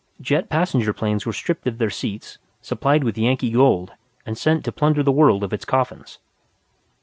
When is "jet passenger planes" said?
0.19-1.27